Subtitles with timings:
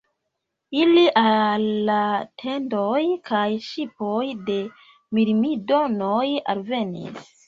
[0.83, 1.97] Ili al la
[2.43, 3.01] tendoj
[3.31, 4.55] kaj ŝipoj de
[5.19, 6.23] Mirmidonoj
[6.55, 7.29] alvenis.